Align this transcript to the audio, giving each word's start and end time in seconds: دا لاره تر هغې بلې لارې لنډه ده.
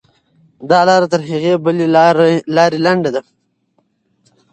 دا 0.69 0.79
لاره 0.89 1.07
تر 1.13 1.21
هغې 1.29 1.53
بلې 1.63 1.87
لارې 2.55 2.77
لنډه 2.85 3.09
ده. 3.15 3.21